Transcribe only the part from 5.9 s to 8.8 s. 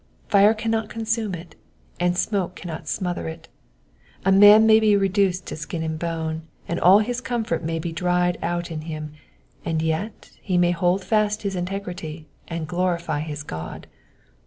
bone, and all his comfort may be dried out